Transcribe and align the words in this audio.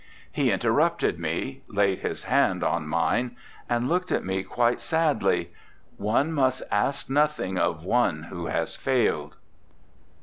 He 0.31 0.51
interrupted 0.51 1.19
me, 1.19 1.61
laid 1.67 1.99
his 1.99 2.23
hand 2.23 2.63
on 2.63 2.87
mine, 2.87 3.37
and 3.69 3.87
looked 3.87 4.11
at 4.11 4.25
me 4.25 4.41
quite 4.41 4.81
sadly: 4.81 5.51
"One 5.95 6.33
must 6.33 6.63
ask 6.71 7.07
nothing 7.07 7.59
of 7.59 7.85
one 7.85 8.23
who 8.23 8.47
has 8.47 8.75
failed." 8.75 9.35